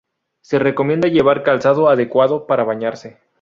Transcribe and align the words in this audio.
Se 0.41 0.57
recomienda 0.57 1.09
llevar 1.09 1.43
calzado 1.43 1.87
adecuado 1.87 2.47
para 2.47 2.63
bañarse. 2.63 3.19